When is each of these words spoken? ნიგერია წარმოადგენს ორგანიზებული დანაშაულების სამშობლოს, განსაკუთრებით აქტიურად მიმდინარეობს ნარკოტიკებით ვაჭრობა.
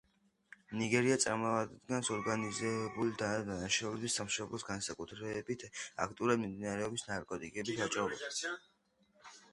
ნიგერია 0.77 1.17
წარმოადგენს 1.23 2.07
ორგანიზებული 2.15 3.13
დანაშაულების 3.19 4.17
სამშობლოს, 4.21 4.65
განსაკუთრებით 4.71 5.67
აქტიურად 6.07 6.43
მიმდინარეობს 6.47 7.07
ნარკოტიკებით 7.13 7.85
ვაჭრობა. 7.85 8.35